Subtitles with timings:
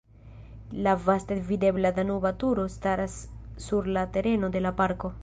[0.71, 5.09] La vaste videbla Danuba Turo staras sur la tereno de la parko.